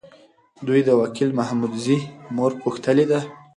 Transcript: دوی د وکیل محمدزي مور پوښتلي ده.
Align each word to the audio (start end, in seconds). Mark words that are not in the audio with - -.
دوی 0.67 0.79
د 0.87 0.89
وکیل 1.01 1.29
محمدزي 1.39 1.97
مور 2.35 2.51
پوښتلي 2.61 3.05
ده. 3.11 3.19